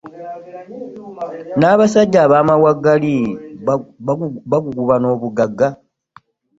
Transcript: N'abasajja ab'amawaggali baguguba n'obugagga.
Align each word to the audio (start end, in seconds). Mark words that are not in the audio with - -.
N'abasajja 1.59 2.19
ab'amawaggali 2.25 3.15
baguguba 4.49 4.95
n'obugagga. 4.99 5.67